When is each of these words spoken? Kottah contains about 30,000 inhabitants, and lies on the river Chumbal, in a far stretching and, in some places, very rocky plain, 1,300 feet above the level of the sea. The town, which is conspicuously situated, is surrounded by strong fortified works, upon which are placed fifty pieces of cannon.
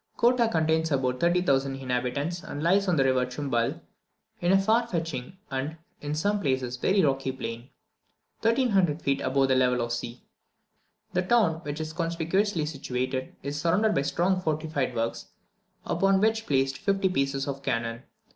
Kottah 0.17 0.47
contains 0.51 0.89
about 0.91 1.19
30,000 1.19 1.75
inhabitants, 1.75 2.41
and 2.43 2.63
lies 2.63 2.87
on 2.87 2.95
the 2.97 3.03
river 3.03 3.23
Chumbal, 3.23 3.81
in 4.39 4.51
a 4.51 4.59
far 4.59 4.87
stretching 4.87 5.37
and, 5.51 5.77
in 6.01 6.15
some 6.15 6.39
places, 6.41 6.75
very 6.75 7.03
rocky 7.03 7.31
plain, 7.31 7.69
1,300 8.39 8.99
feet 9.03 9.21
above 9.21 9.49
the 9.49 9.53
level 9.53 9.79
of 9.79 9.91
the 9.91 9.95
sea. 9.95 10.23
The 11.13 11.21
town, 11.21 11.57
which 11.61 11.79
is 11.79 11.93
conspicuously 11.93 12.65
situated, 12.65 13.35
is 13.43 13.61
surrounded 13.61 13.93
by 13.93 14.01
strong 14.01 14.41
fortified 14.41 14.95
works, 14.95 15.27
upon 15.85 16.19
which 16.19 16.41
are 16.41 16.45
placed 16.47 16.79
fifty 16.79 17.07
pieces 17.07 17.47
of 17.47 17.61
cannon. 17.61 18.01